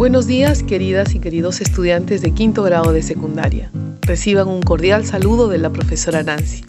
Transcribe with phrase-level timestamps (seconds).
[0.00, 3.70] Buenos días, queridas y queridos estudiantes de quinto grado de secundaria.
[4.00, 6.64] Reciban un cordial saludo de la profesora Nancy.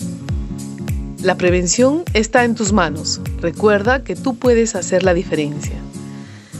[1.24, 3.22] La prevención está en tus manos.
[3.40, 5.76] Recuerda que tú puedes hacer la diferencia.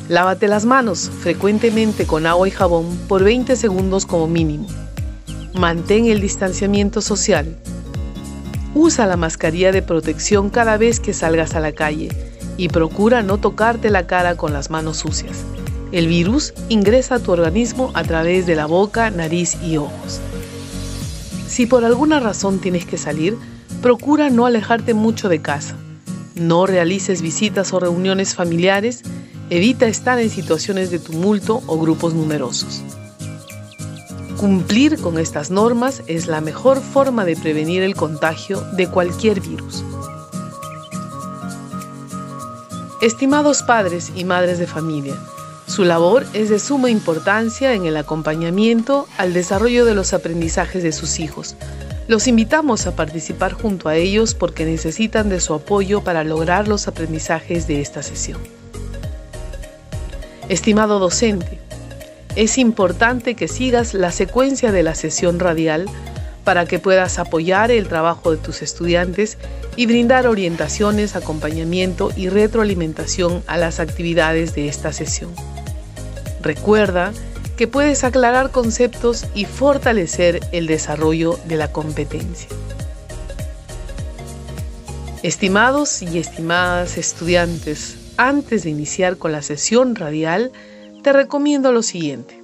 [0.08, 4.66] Lávate las manos frecuentemente con agua y jabón por 20 segundos como mínimo.
[5.54, 7.54] Mantén el distanciamiento social.
[8.76, 12.08] Usa la mascarilla de protección cada vez que salgas a la calle
[12.56, 15.44] y procura no tocarte la cara con las manos sucias.
[15.92, 20.22] El virus ingresa a tu organismo a través de la boca, nariz y ojos.
[21.48, 23.38] Si por alguna razón tienes que salir,
[23.82, 25.76] procura no alejarte mucho de casa.
[26.36, 29.04] No realices visitas o reuniones familiares.
[29.50, 32.82] Evita estar en situaciones de tumulto o grupos numerosos.
[34.38, 39.84] Cumplir con estas normas es la mejor forma de prevenir el contagio de cualquier virus.
[43.02, 45.16] Estimados padres y madres de familia,
[45.72, 50.92] su labor es de suma importancia en el acompañamiento al desarrollo de los aprendizajes de
[50.92, 51.56] sus hijos.
[52.10, 56.90] Los invitamos a participar junto a ellos porque necesitan de su apoyo para lograr los
[56.90, 58.40] aprendizajes de esta sesión.
[60.50, 61.58] Estimado docente,
[62.36, 65.86] es importante que sigas la secuencia de la sesión radial
[66.44, 69.38] para que puedas apoyar el trabajo de tus estudiantes
[69.78, 75.32] y brindar orientaciones, acompañamiento y retroalimentación a las actividades de esta sesión.
[76.42, 77.14] Recuerda
[77.56, 82.50] que puedes aclarar conceptos y fortalecer el desarrollo de la competencia.
[85.22, 90.52] Estimados y estimadas estudiantes, antes de iniciar con la sesión radial,
[91.04, 92.42] te recomiendo lo siguiente.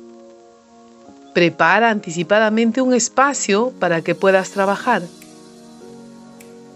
[1.34, 5.02] Prepara anticipadamente un espacio para que puedas trabajar.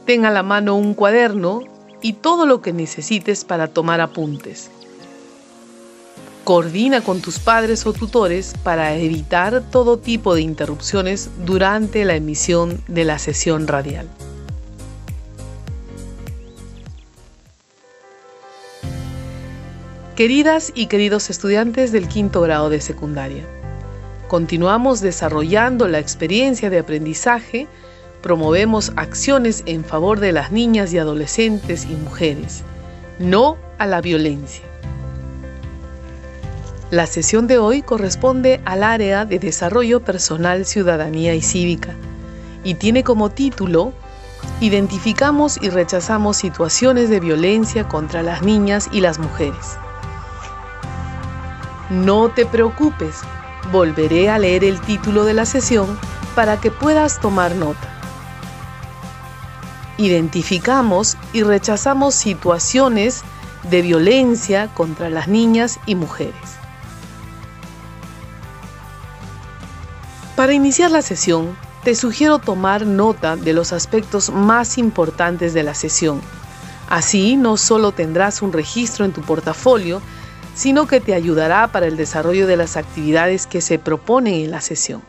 [0.06, 1.62] Ten a la mano un cuaderno
[2.02, 4.72] y todo lo que necesites para tomar apuntes.
[6.44, 12.82] Coordina con tus padres o tutores para evitar todo tipo de interrupciones durante la emisión
[12.88, 14.10] de la sesión radial.
[20.16, 23.44] Queridas y queridos estudiantes del quinto grado de secundaria,
[24.28, 27.68] continuamos desarrollando la experiencia de aprendizaje,
[28.24, 32.64] promovemos acciones en favor de las niñas y adolescentes y mujeres,
[33.20, 34.71] no a la violencia.
[36.92, 41.96] La sesión de hoy corresponde al área de Desarrollo Personal, Ciudadanía y Cívica
[42.66, 43.94] y tiene como título
[44.60, 49.78] Identificamos y rechazamos situaciones de violencia contra las niñas y las mujeres.
[51.90, 53.22] No te preocupes,
[53.72, 55.98] volveré a leer el título de la sesión
[56.36, 57.88] para que puedas tomar nota.
[59.96, 63.24] Identificamos y rechazamos situaciones
[63.70, 66.61] de violencia contra las niñas y mujeres.
[70.36, 75.74] Para iniciar la sesión, te sugiero tomar nota de los aspectos más importantes de la
[75.74, 76.22] sesión.
[76.90, 80.02] Así no solo tendrás un registro en tu portafolio,
[80.56, 84.62] sino que te ayudará para el desarrollo de las actividades que se proponen en la
[84.62, 85.02] sesión.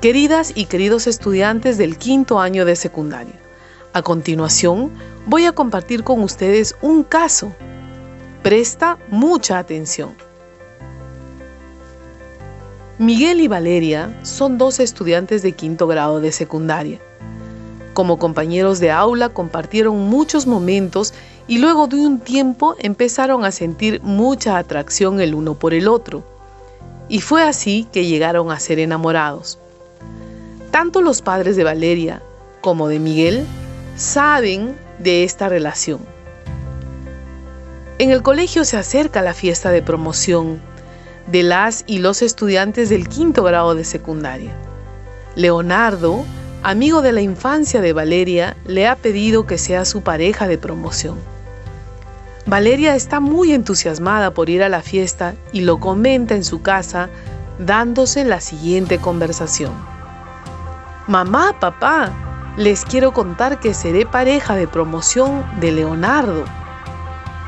[0.00, 3.40] Queridas y queridos estudiantes del quinto año de secundaria,
[3.92, 4.92] a continuación
[5.26, 7.52] voy a compartir con ustedes un caso.
[8.42, 10.27] Presta mucha atención.
[12.98, 16.98] Miguel y Valeria son dos estudiantes de quinto grado de secundaria.
[17.94, 21.14] Como compañeros de aula compartieron muchos momentos
[21.46, 26.24] y luego de un tiempo empezaron a sentir mucha atracción el uno por el otro.
[27.08, 29.60] Y fue así que llegaron a ser enamorados.
[30.72, 32.20] Tanto los padres de Valeria
[32.60, 33.46] como de Miguel
[33.96, 36.00] saben de esta relación.
[38.00, 40.60] En el colegio se acerca la fiesta de promoción
[41.30, 44.54] de las y los estudiantes del quinto grado de secundaria.
[45.34, 46.24] Leonardo,
[46.62, 51.18] amigo de la infancia de Valeria, le ha pedido que sea su pareja de promoción.
[52.46, 57.10] Valeria está muy entusiasmada por ir a la fiesta y lo comenta en su casa
[57.58, 59.72] dándose la siguiente conversación.
[61.06, 62.10] Mamá, papá,
[62.56, 66.44] les quiero contar que seré pareja de promoción de Leonardo.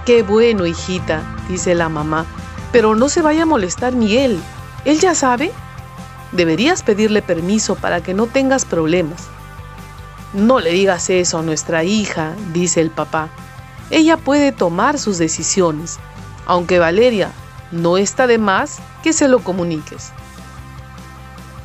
[0.04, 2.26] Qué bueno, hijita, dice la mamá
[2.72, 4.40] Pero no se vaya a molestar Miguel.
[4.84, 5.52] Él ya sabe.
[6.32, 9.28] Deberías pedirle permiso para que no tengas problemas.
[10.32, 13.28] No le digas eso a nuestra hija, dice el papá.
[13.90, 15.98] Ella puede tomar sus decisiones,
[16.46, 17.32] aunque Valeria
[17.72, 20.12] no está de más que se lo comuniques.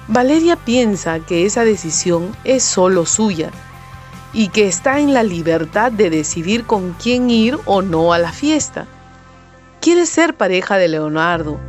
[0.08, 3.52] Valeria piensa que esa decisión es solo suya
[4.34, 8.32] y que está en la libertad de decidir con quién ir o no a la
[8.32, 8.88] fiesta.
[9.86, 11.60] Quiere ser pareja de Leonardo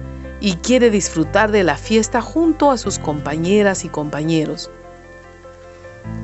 [0.40, 4.70] y quiere disfrutar de la fiesta junto a sus compañeras y compañeros.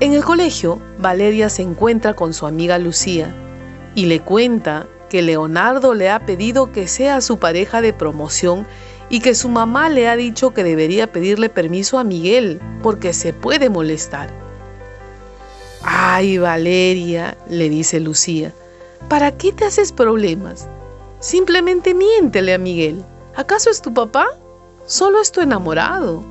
[0.00, 3.34] En el colegio, Valeria se encuentra con su amiga Lucía
[3.94, 8.66] y le cuenta que Leonardo le ha pedido que sea su pareja de promoción
[9.10, 13.34] y que su mamá le ha dicho que debería pedirle permiso a Miguel porque se
[13.34, 14.30] puede molestar.
[15.82, 18.50] Ay, Valeria, le dice Lucía,
[19.10, 20.66] ¿para qué te haces problemas?
[21.22, 23.04] Simplemente miéntele a Miguel.
[23.36, 24.26] ¿Acaso es tu papá?
[24.86, 26.24] Solo es tu enamorado.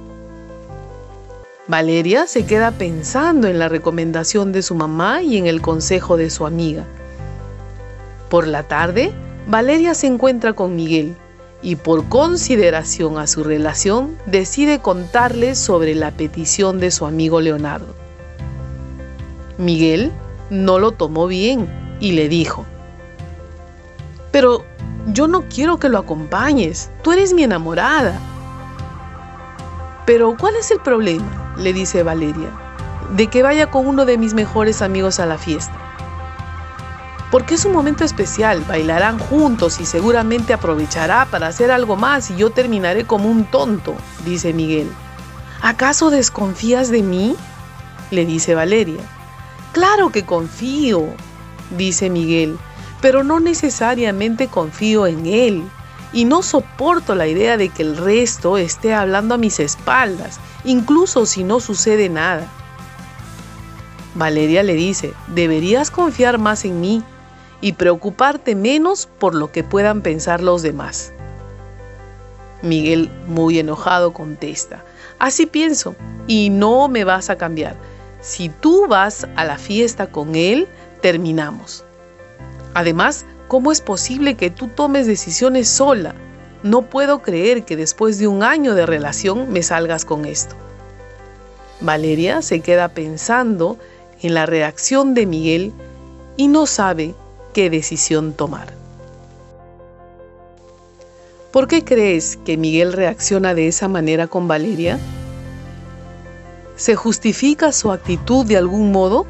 [1.66, 6.30] Valeria se queda pensando en la recomendación de su mamá y en el consejo de
[6.30, 6.84] su amiga.
[8.30, 9.14] Por la tarde,
[9.48, 11.16] Valeria se encuentra con Miguel
[11.62, 17.96] y por consideración a su relación decide contarle sobre la petición de su amigo Leonardo.
[19.58, 20.12] Miguel
[20.50, 21.70] no lo tomó bien
[22.02, 22.66] y le dijo,
[24.32, 24.64] pero
[25.08, 28.20] yo no quiero que lo acompañes, tú eres mi enamorada.
[30.06, 31.54] Pero ¿cuál es el problema?
[31.58, 32.50] le dice Valeria,
[33.16, 35.74] de que vaya con uno de mis mejores amigos a la fiesta.
[37.30, 42.36] Porque es un momento especial, bailarán juntos y seguramente aprovechará para hacer algo más y
[42.36, 43.96] yo terminaré como un tonto,
[44.26, 44.92] dice Miguel.
[45.62, 47.36] ¿Acaso desconfías de mí?
[48.12, 49.02] le dice Valeria.
[49.72, 51.06] Claro que confío,
[51.78, 52.58] dice Miguel,
[53.02, 55.64] pero no necesariamente confío en él.
[56.14, 61.26] Y no soporto la idea de que el resto esté hablando a mis espaldas, incluso
[61.26, 62.48] si no sucede nada.
[64.16, 67.02] Valeria le dice, deberías confiar más en mí
[67.62, 71.14] y preocuparte menos por lo que puedan pensar los demás.
[72.62, 74.84] Miguel, muy enojado, contesta,
[75.18, 75.96] así pienso
[76.28, 77.78] y no me vas a cambiar
[78.22, 80.68] si tú vas a la fiesta con él,
[81.02, 81.84] terminamos.
[82.74, 86.16] Además, ¿cómo es posible que tú tomes decisiones sola?
[86.64, 90.56] No puedo creer que después de un año de relación me salgas con esto.
[91.82, 93.78] Valeria se queda pensando
[94.22, 95.74] en la reacción de Miguel
[96.38, 97.16] y no sabe
[97.54, 98.74] qué decisión tomar.
[101.52, 105.00] ¿Por qué crees que Miguel reacciona de esa manera con Valeria?
[106.78, 109.26] ¿Se justifica su actitud de algún modo?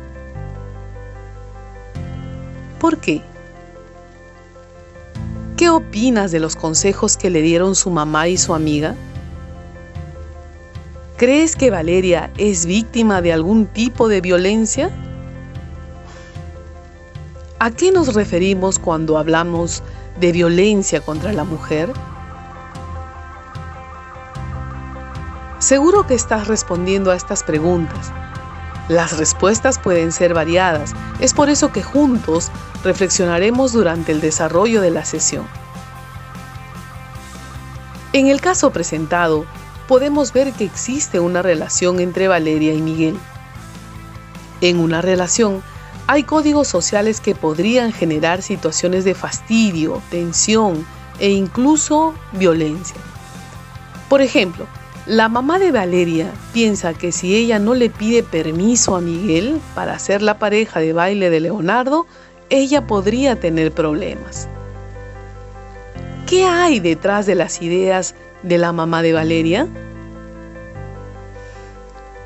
[2.80, 3.22] ¿Por qué?
[5.62, 8.96] ¿Qué opinas de los consejos que le dieron su mamá y su amiga?
[11.18, 14.90] ¿Crees que Valeria es víctima de algún tipo de violencia?
[17.60, 19.84] ¿A qué nos referimos cuando hablamos
[20.20, 21.94] de violencia contra la mujer?
[25.60, 28.12] Seguro que estás respondiendo a estas preguntas.
[28.92, 30.92] Las respuestas pueden ser variadas,
[31.22, 32.52] es por eso que juntos
[32.84, 35.48] reflexionaremos durante el desarrollo de la sesión.
[38.12, 39.46] En el caso presentado,
[39.88, 43.18] podemos ver que existe una relación entre Valeria y Miguel.
[44.60, 45.64] En una relación
[46.08, 50.86] hay códigos sociales que podrían generar situaciones de fastidio, tensión
[51.18, 52.98] e incluso violencia.
[54.10, 54.68] Por ejemplo,
[55.08, 59.98] la mamá de Valeria piensa que si ella no le pide permiso a Miguel para
[59.98, 62.06] ser la pareja de baile de Leonardo,
[62.52, 64.48] ella podría tener problemas.
[66.28, 69.68] ¿Qué hay detrás de las ideas de la mamá de Valeria?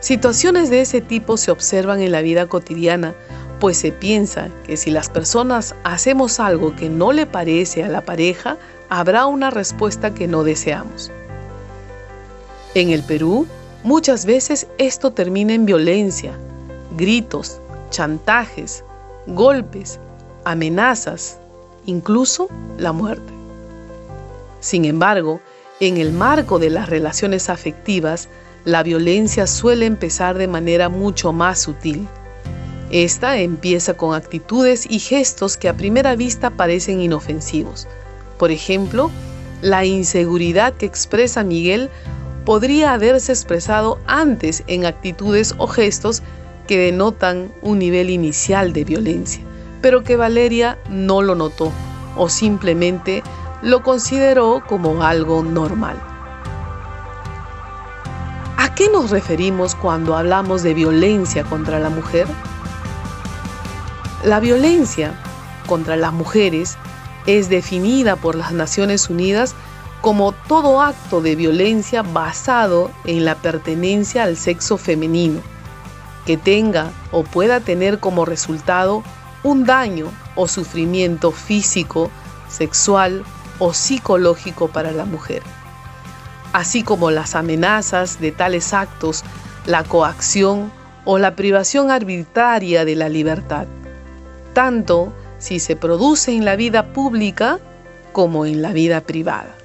[0.01, 3.15] Situaciones de ese tipo se observan en la vida cotidiana,
[3.62, 8.01] pues se piensa que si las personas hacemos algo que no le parece a la
[8.01, 8.58] pareja,
[8.89, 11.10] habrá una respuesta que no deseamos.
[12.75, 13.48] En el Perú,
[13.84, 16.38] muchas veces esto termina en violencia,
[16.98, 18.84] gritos, chantajes,
[19.27, 19.98] golpes,
[20.44, 21.39] amenazas,
[21.86, 23.32] incluso la muerte.
[24.60, 25.39] Sin embargo,
[25.79, 28.27] en el marco de las relaciones afectivas,
[28.65, 32.05] la violencia suele empezar de manera mucho más sutil.
[32.91, 37.88] Esta empieza con actitudes y gestos que a primera vista parecen inofensivos.
[38.38, 39.12] Por ejemplo,
[39.62, 41.89] la inseguridad que expresa Miguel
[42.46, 46.22] podría haberse expresado antes en actitudes o gestos
[46.68, 49.44] que denotan un nivel inicial de violencia,
[49.82, 51.72] pero que Valeria no lo notó
[52.16, 53.24] o simplemente
[53.62, 55.98] lo consideró como algo normal.
[58.58, 62.28] ¿A qué nos referimos cuando hablamos de violencia contra la mujer?
[64.24, 65.14] La violencia
[65.68, 66.78] contra las mujeres
[67.25, 69.56] es definida por las Naciones Unidas
[70.06, 75.42] como todo acto de violencia basado en la pertenencia al sexo femenino,
[76.28, 79.02] que tenga o pueda tener como resultado
[79.42, 82.12] un daño o sufrimiento físico,
[82.50, 83.24] sexual
[83.58, 85.42] o psicológico para la mujer,
[86.54, 89.24] así como las amenazas de tales actos,
[89.66, 90.72] la coacción
[91.04, 93.66] o la privación arbitraria de la libertad,
[94.54, 97.58] tanto si se produce en la vida pública
[98.12, 99.56] como en la vida privada.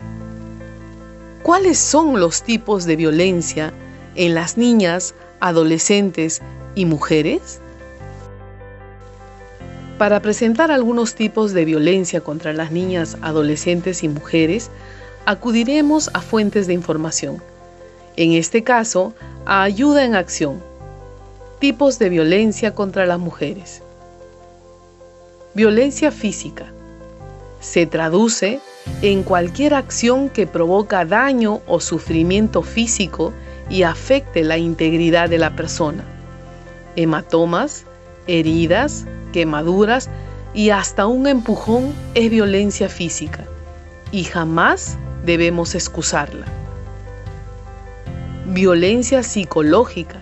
[1.43, 3.73] ¿Cuáles son los tipos de violencia
[4.15, 6.43] en las niñas, adolescentes
[6.75, 7.61] y mujeres?
[9.97, 14.71] Para presentar algunos tipos de violencia contra las niñas, adolescentes y mujeres,
[15.25, 17.43] acudiremos a fuentes de información.
[18.17, 19.15] En este caso,
[19.47, 20.63] a ayuda en acción.
[21.59, 23.83] Tipos de violencia contra las mujeres.
[25.55, 26.67] Violencia física.
[27.61, 28.61] Se traduce
[29.03, 33.33] en cualquier acción que provoca daño o sufrimiento físico
[33.69, 36.05] y afecte la integridad de la persona.
[36.97, 37.85] Hematomas,
[38.27, 40.11] heridas, quemaduras
[40.53, 43.45] y hasta un empujón es violencia física
[44.13, 46.47] y jamás debemos excusarla.
[48.47, 50.21] Violencia psicológica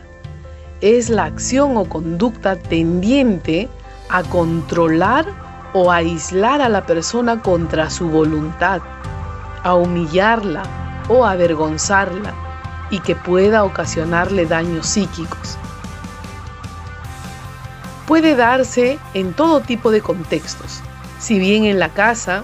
[0.80, 3.68] es la acción o conducta tendiente
[4.10, 5.26] a controlar
[5.72, 8.80] o aislar a la persona contra su voluntad,
[9.62, 10.62] a humillarla
[11.08, 12.34] o avergonzarla
[12.90, 15.58] y que pueda ocasionarle daños psíquicos.
[18.06, 20.80] Puede darse en todo tipo de contextos,
[21.18, 22.42] si bien en la casa,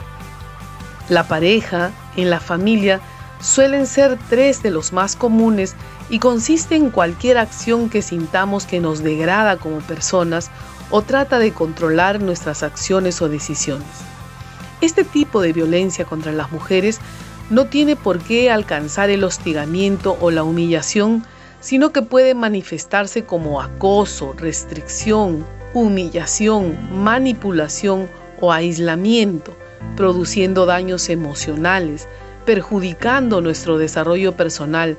[1.08, 3.00] la pareja, en la familia,
[3.40, 5.74] suelen ser tres de los más comunes
[6.10, 10.50] y consiste en cualquier acción que sintamos que nos degrada como personas
[10.96, 13.88] o trata de controlar nuestras acciones o decisiones.
[14.80, 17.00] Este tipo de violencia contra las mujeres
[17.50, 21.24] no tiene por qué alcanzar el hostigamiento o la humillación,
[21.58, 28.08] sino que puede manifestarse como acoso, restricción, humillación, manipulación
[28.40, 29.52] o aislamiento,
[29.96, 32.06] produciendo daños emocionales,
[32.46, 34.96] perjudicando nuestro desarrollo personal,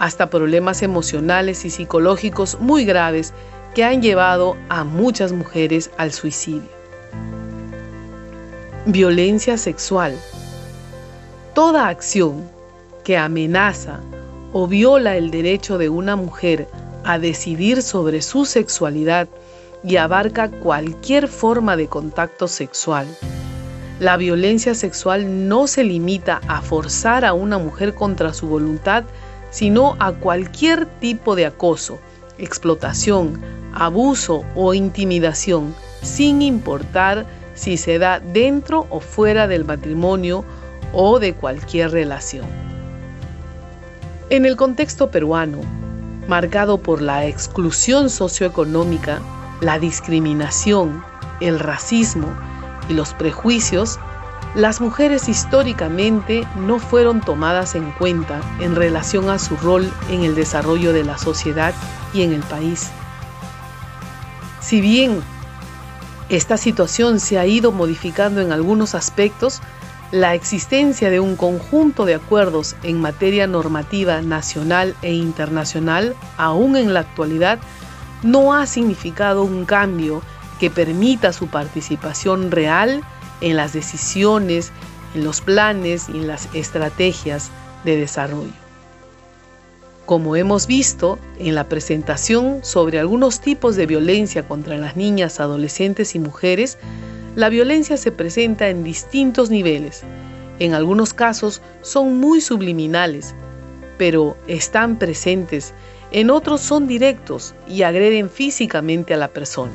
[0.00, 3.32] hasta problemas emocionales y psicológicos muy graves
[3.76, 6.70] que han llevado a muchas mujeres al suicidio.
[8.86, 10.18] Violencia sexual.
[11.54, 12.48] Toda acción
[13.04, 14.00] que amenaza
[14.54, 16.68] o viola el derecho de una mujer
[17.04, 19.28] a decidir sobre su sexualidad
[19.84, 23.06] y abarca cualquier forma de contacto sexual.
[24.00, 29.04] La violencia sexual no se limita a forzar a una mujer contra su voluntad,
[29.50, 31.98] sino a cualquier tipo de acoso,
[32.38, 33.40] explotación,
[33.74, 40.44] abuso o intimidación, sin importar si se da dentro o fuera del matrimonio
[40.92, 42.46] o de cualquier relación.
[44.30, 45.60] En el contexto peruano,
[46.28, 49.20] marcado por la exclusión socioeconómica,
[49.60, 51.04] la discriminación,
[51.40, 52.28] el racismo
[52.88, 53.98] y los prejuicios,
[54.56, 60.34] las mujeres históricamente no fueron tomadas en cuenta en relación a su rol en el
[60.34, 61.74] desarrollo de la sociedad
[62.14, 62.88] y en el país.
[64.62, 65.20] Si bien
[66.30, 69.60] esta situación se ha ido modificando en algunos aspectos,
[70.10, 76.94] la existencia de un conjunto de acuerdos en materia normativa nacional e internacional, aún en
[76.94, 77.58] la actualidad,
[78.22, 80.22] no ha significado un cambio
[80.58, 83.04] que permita su participación real
[83.40, 84.72] en las decisiones,
[85.14, 87.50] en los planes y en las estrategias
[87.84, 88.66] de desarrollo.
[90.06, 96.14] Como hemos visto en la presentación sobre algunos tipos de violencia contra las niñas, adolescentes
[96.14, 96.78] y mujeres,
[97.34, 100.02] la violencia se presenta en distintos niveles.
[100.58, 103.34] En algunos casos son muy subliminales,
[103.98, 105.74] pero están presentes.
[106.12, 109.72] En otros son directos y agreden físicamente a la persona.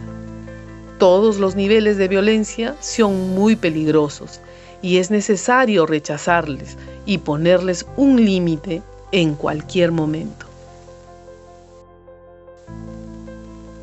[1.02, 4.40] Todos los niveles de violencia son muy peligrosos
[4.84, 6.78] y es necesario rechazarles
[7.08, 10.46] y ponerles un límite en cualquier momento.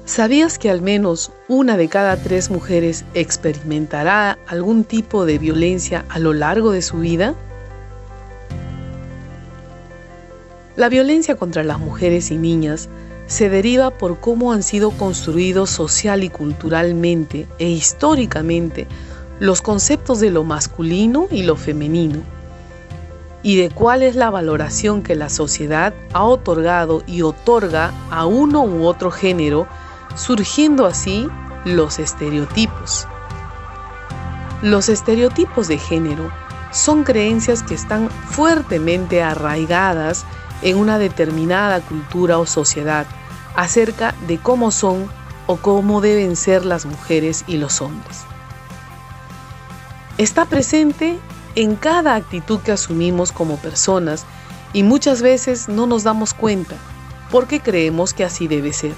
[0.05, 6.21] ¿Sabías que al menos una de cada tres mujeres experimentará algún tipo de violencia a
[6.21, 7.35] lo largo de su vida?
[10.77, 12.89] La violencia contra las mujeres y niñas
[13.29, 18.89] se deriva por cómo han sido construidos social y culturalmente e históricamente
[19.39, 22.23] los conceptos de lo masculino y lo femenino,
[23.43, 28.65] y de cuál es la valoración que la sociedad ha otorgado y otorga a uno
[28.65, 29.69] u otro género,
[30.17, 31.29] surgiendo así
[31.65, 33.07] los estereotipos.
[34.63, 36.33] Los estereotipos de género
[36.73, 40.25] son creencias que están fuertemente arraigadas
[40.63, 43.07] en una determinada cultura o sociedad
[43.55, 45.09] acerca de cómo son
[45.47, 48.19] o cómo deben ser las mujeres y los hombres.
[50.19, 51.19] Está presente
[51.55, 54.25] en cada actitud que asumimos como personas
[54.73, 56.77] y muchas veces no nos damos cuenta
[57.31, 58.95] porque creemos que así debe ser.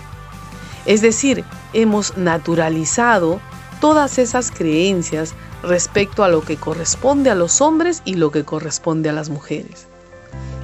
[0.87, 3.41] Es decir, hemos naturalizado
[3.81, 9.11] todas esas creencias respecto a lo que corresponde a los hombres y lo que corresponde
[9.11, 9.90] a las mujeres.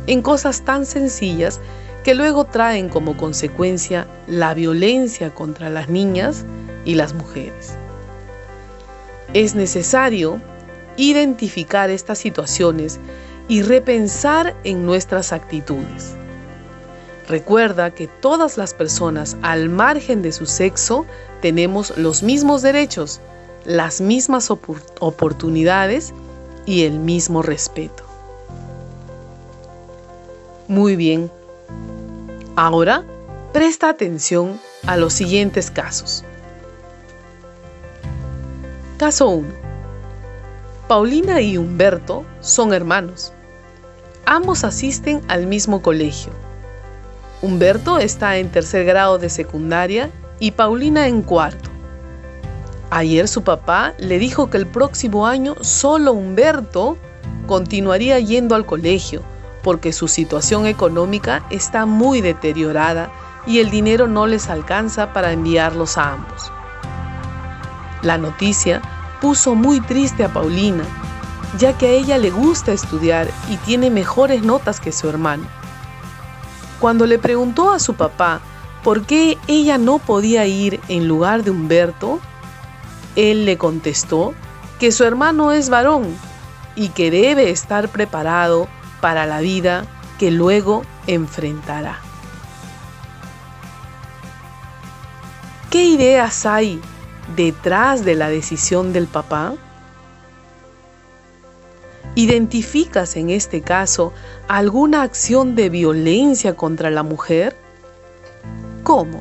[0.06, 1.60] En cosas tan sencillas
[2.04, 6.44] que luego traen como consecuencia la violencia contra las niñas
[6.84, 7.74] y las mujeres.
[9.34, 10.40] Es necesario
[10.96, 13.00] identificar estas situaciones
[13.48, 16.14] y repensar en nuestras actitudes.
[17.28, 21.06] Recuerda que todas las personas al margen de su sexo
[21.42, 23.20] tenemos los mismos derechos,
[23.64, 26.14] las mismas oportunidades
[26.66, 28.05] y el mismo respeto.
[30.68, 31.30] Muy bien.
[32.56, 33.04] Ahora
[33.52, 36.24] presta atención a los siguientes casos.
[38.98, 39.48] Caso 1.
[40.88, 43.32] Paulina y Humberto son hermanos.
[44.24, 46.32] Ambos asisten al mismo colegio.
[47.42, 51.70] Humberto está en tercer grado de secundaria y Paulina en cuarto.
[52.90, 56.96] Ayer su papá le dijo que el próximo año solo Humberto
[57.46, 59.22] continuaría yendo al colegio
[59.66, 63.10] porque su situación económica está muy deteriorada
[63.48, 66.52] y el dinero no les alcanza para enviarlos a ambos.
[68.02, 68.80] La noticia
[69.20, 70.84] puso muy triste a Paulina,
[71.58, 75.42] ya que a ella le gusta estudiar y tiene mejores notas que su hermano.
[76.78, 78.40] Cuando le preguntó a su papá
[78.84, 82.20] por qué ella no podía ir en lugar de Humberto,
[83.16, 84.32] él le contestó
[84.78, 86.06] que su hermano es varón
[86.76, 88.68] y que debe estar preparado
[89.00, 89.84] para la vida
[90.18, 92.00] que luego enfrentará.
[95.70, 96.80] ¿Qué ideas hay
[97.36, 99.54] detrás de la decisión del papá?
[102.14, 104.14] ¿Identificas en este caso
[104.48, 107.56] alguna acción de violencia contra la mujer?
[108.84, 109.20] ¿Cómo?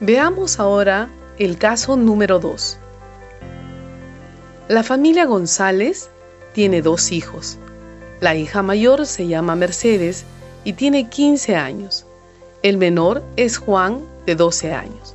[0.00, 2.78] Veamos ahora el caso número 2.
[4.68, 6.08] La familia González
[6.54, 7.58] tiene dos hijos.
[8.20, 10.24] La hija mayor se llama Mercedes
[10.64, 12.06] y tiene 15 años.
[12.62, 15.14] El menor es Juan, de 12 años.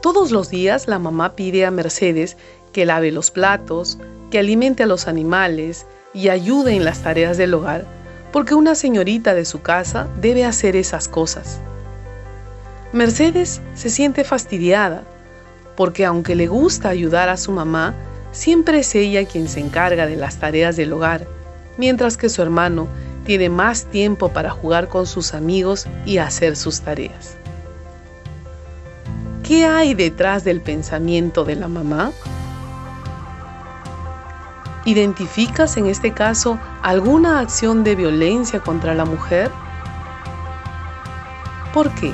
[0.00, 2.36] Todos los días la mamá pide a Mercedes
[2.72, 3.98] que lave los platos,
[4.30, 7.84] que alimente a los animales y ayude en las tareas del hogar,
[8.32, 11.58] porque una señorita de su casa debe hacer esas cosas.
[12.92, 15.02] Mercedes se siente fastidiada,
[15.76, 17.96] porque aunque le gusta ayudar a su mamá,
[18.32, 21.26] siempre es ella quien se encarga de las tareas del hogar,
[21.76, 22.88] mientras que su hermano
[23.24, 27.36] tiene más tiempo para jugar con sus amigos y hacer sus tareas.
[29.44, 32.12] ¿Qué hay detrás del pensamiento de la mamá?
[34.84, 39.50] ¿Identificas en este caso alguna acción de violencia contra la mujer?
[41.72, 42.12] ¿Por qué?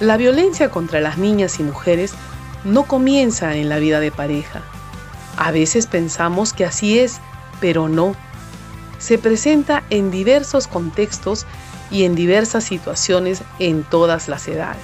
[0.00, 2.12] La violencia contra las niñas y mujeres
[2.64, 4.62] no comienza en la vida de pareja,
[5.40, 7.18] a veces pensamos que así es,
[7.60, 8.14] pero no.
[8.98, 11.46] Se presenta en diversos contextos
[11.90, 14.82] y en diversas situaciones en todas las edades.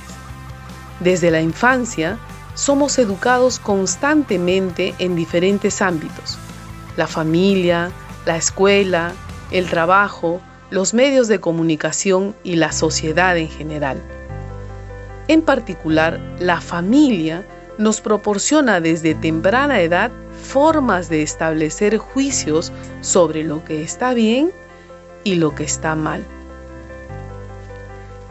[1.01, 2.19] Desde la infancia,
[2.55, 6.39] somos educados constantemente en diferentes ámbitos.
[6.97, 7.91] La familia,
[8.25, 9.13] la escuela,
[9.51, 14.03] el trabajo, los medios de comunicación y la sociedad en general.
[15.29, 17.45] En particular, la familia
[17.79, 20.11] nos proporciona desde temprana edad
[20.43, 24.53] formas de establecer juicios sobre lo que está bien
[25.25, 26.25] y lo que está mal.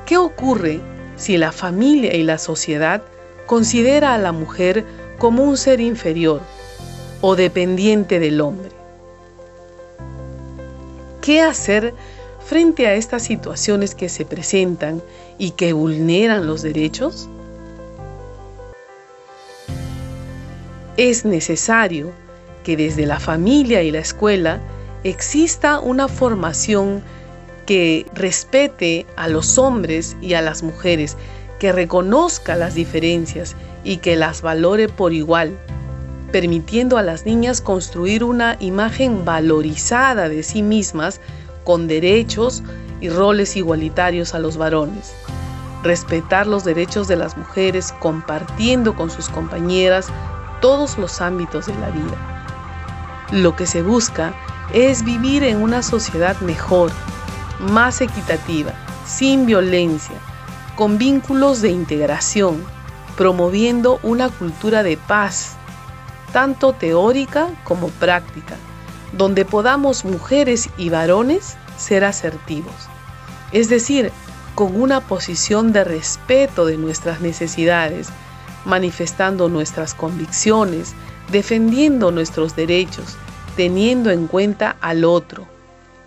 [0.05, 0.79] ¿Qué ocurre
[1.17, 3.03] si la familia y la sociedad
[3.45, 4.85] considera a la mujer
[5.17, 6.41] como un ser inferior
[7.21, 8.69] o dependiente del hombre?
[11.21, 11.93] ¿Qué hacer
[12.45, 15.01] frente a estas situaciones que se presentan
[15.37, 17.27] y que vulneran los derechos?
[20.97, 22.11] Es necesario
[22.63, 24.61] que desde la familia y la escuela
[25.03, 27.03] exista una formación
[27.65, 31.17] que respete a los hombres y a las mujeres,
[31.59, 35.57] que reconozca las diferencias y que las valore por igual,
[36.31, 41.21] permitiendo a las niñas construir una imagen valorizada de sí mismas
[41.65, 42.63] con derechos
[43.01, 45.13] y roles igualitarios a los varones.
[45.83, 50.07] Respetar los derechos de las mujeres compartiendo con sus compañeras
[50.61, 53.27] todos los ámbitos de la vida.
[53.31, 54.33] Lo que se busca
[54.73, 56.91] es vivir en una sociedad mejor,
[57.59, 58.71] más equitativa,
[59.05, 60.15] sin violencia,
[60.75, 62.63] con vínculos de integración,
[63.15, 65.55] promoviendo una cultura de paz,
[66.33, 68.55] tanto teórica como práctica,
[69.17, 72.73] donde podamos mujeres y varones ser asertivos,
[73.51, 74.11] es decir,
[74.55, 78.07] con una posición de respeto de nuestras necesidades,
[78.63, 80.93] manifestando nuestras convicciones,
[81.31, 83.17] defendiendo nuestros derechos,
[83.55, 85.45] teniendo en cuenta al otro,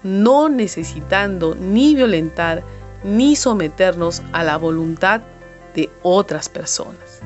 [0.02, 2.62] no necesitando ni violentar
[3.04, 5.20] ni someternos a la voluntad
[5.74, 7.20] de otras personas.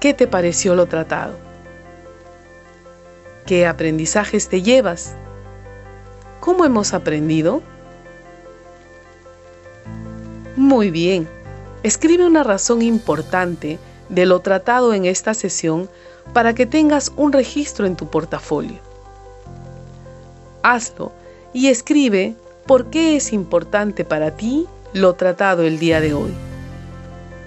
[0.00, 1.51] ¿Qué te pareció lo tratado?
[3.52, 5.14] ¿Qué aprendizajes te llevas?
[6.40, 7.60] ¿Cómo hemos aprendido?
[10.56, 11.28] Muy bien,
[11.82, 15.90] escribe una razón importante de lo tratado en esta sesión
[16.32, 18.78] para que tengas un registro en tu portafolio.
[20.62, 21.12] Hazlo
[21.52, 22.34] y escribe
[22.66, 26.32] por qué es importante para ti lo tratado el día de hoy.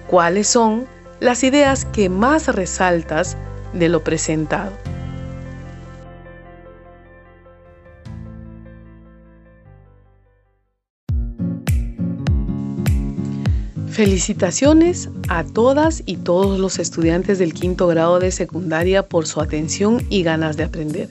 [0.06, 0.86] ¿Cuáles son
[1.18, 3.36] las ideas que más resaltas
[3.72, 4.70] de lo presentado?
[13.96, 20.04] Felicitaciones a todas y todos los estudiantes del quinto grado de secundaria por su atención
[20.10, 21.08] y ganas de aprender.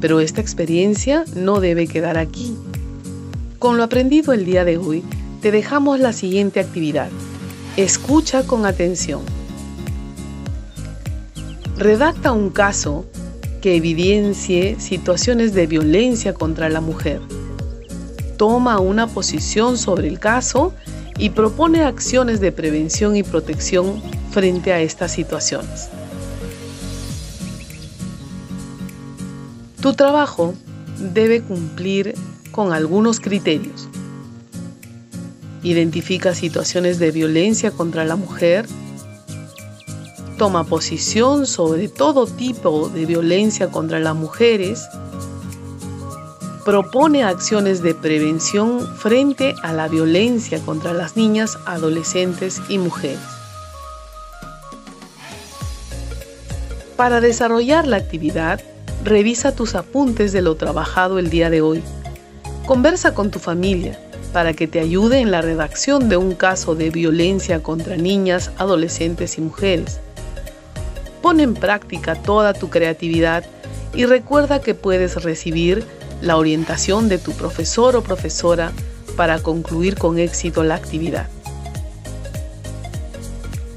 [0.00, 2.56] Pero esta experiencia no debe quedar aquí.
[3.58, 5.02] Con lo aprendido el día de hoy,
[5.42, 7.08] te dejamos la siguiente actividad.
[7.76, 9.22] Escucha con atención.
[11.78, 13.06] Redacta un caso
[13.60, 17.20] que evidencie situaciones de violencia contra la mujer.
[18.36, 20.72] Toma una posición sobre el caso
[21.30, 24.00] propone acciones de prevención y protección
[24.30, 25.88] frente a estas situaciones.
[29.82, 30.54] Tu trabajo
[31.12, 32.14] debe cumplir
[32.52, 33.88] con algunos criterios.
[35.62, 38.66] Identifica situaciones de violencia contra la mujer.
[40.36, 44.86] Toma posición sobre todo tipo de violencia contra las mujeres
[46.68, 53.22] propone acciones de prevención frente a la violencia contra las niñas, adolescentes y mujeres.
[56.94, 58.60] Para desarrollar la actividad,
[59.02, 61.82] revisa tus apuntes de lo trabajado el día de hoy.
[62.66, 63.98] Conversa con tu familia
[64.34, 69.38] para que te ayude en la redacción de un caso de violencia contra niñas, adolescentes
[69.38, 70.00] y mujeres.
[71.22, 73.42] Pon en práctica toda tu creatividad
[73.94, 75.86] y recuerda que puedes recibir
[76.20, 78.72] la orientación de tu profesor o profesora
[79.16, 81.28] para concluir con éxito la actividad.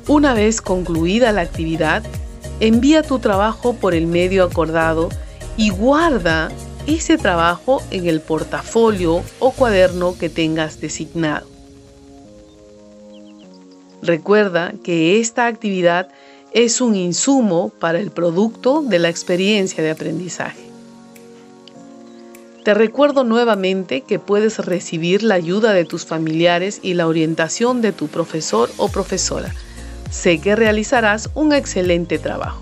[0.07, 2.03] Una vez concluida la actividad,
[2.59, 5.09] envía tu trabajo por el medio acordado
[5.57, 6.49] y guarda
[6.87, 11.47] ese trabajo en el portafolio o cuaderno que tengas designado.
[14.01, 16.09] Recuerda que esta actividad
[16.53, 20.70] es un insumo para el producto de la experiencia de aprendizaje.
[22.63, 27.91] Te recuerdo nuevamente que puedes recibir la ayuda de tus familiares y la orientación de
[27.91, 29.51] tu profesor o profesora.
[30.11, 32.61] Sé que realizarás un excelente trabajo.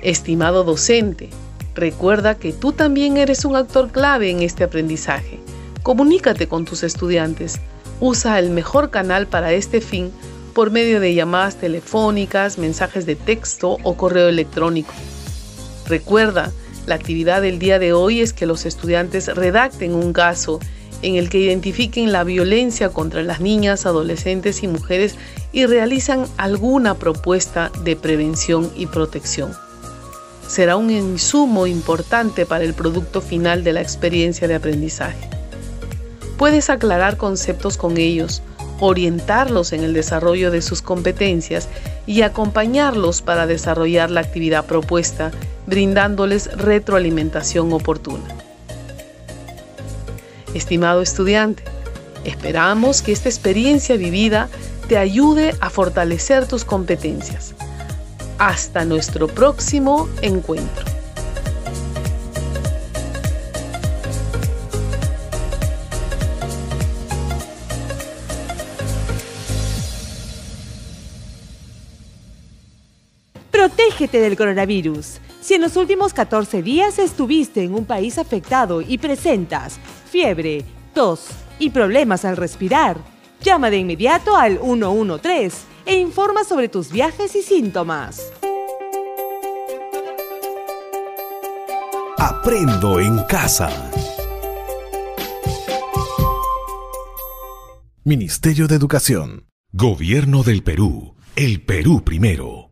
[0.00, 1.30] Estimado docente,
[1.76, 5.38] recuerda que tú también eres un actor clave en este aprendizaje.
[5.84, 7.60] Comunícate con tus estudiantes.
[8.00, 10.10] Usa el mejor canal para este fin
[10.52, 14.92] por medio de llamadas telefónicas, mensajes de texto o correo electrónico.
[15.86, 16.52] Recuerda
[16.86, 20.58] la actividad del día de hoy es que los estudiantes redacten un caso
[21.02, 25.16] en el que identifiquen la violencia contra las niñas, adolescentes y mujeres
[25.52, 29.52] y realizan alguna propuesta de prevención y protección.
[30.46, 35.28] Será un insumo importante para el producto final de la experiencia de aprendizaje.
[36.36, 38.42] Puedes aclarar conceptos con ellos,
[38.84, 41.68] orientarlos en el desarrollo de sus competencias
[42.04, 45.30] y acompañarlos para desarrollar la actividad propuesta
[45.68, 48.24] brindándoles retroalimentación oportuna.
[50.52, 51.62] Estimado estudiante,
[52.24, 54.48] esperamos que esta experiencia vivida
[54.88, 57.54] te ayude a fortalecer tus competencias.
[58.38, 61.01] Hasta nuestro próximo encuentro.
[73.92, 75.20] Protégete del coronavirus.
[75.42, 79.78] Si en los últimos 14 días estuviste en un país afectado y presentas
[80.10, 81.26] fiebre, tos
[81.58, 82.96] y problemas al respirar,
[83.42, 88.32] llama de inmediato al 113 e informa sobre tus viajes y síntomas.
[92.16, 93.68] Aprendo en casa.
[98.04, 99.48] Ministerio de Educación.
[99.70, 101.14] Gobierno del Perú.
[101.36, 102.71] El Perú primero.